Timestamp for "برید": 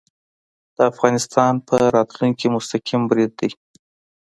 3.11-3.31